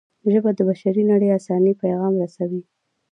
[0.31, 2.61] ژبه د بشري نړۍ انساني پیغام رسوي